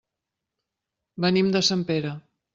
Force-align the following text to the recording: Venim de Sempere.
Venim 1.27 1.53
de 1.59 1.63
Sempere. 1.69 2.17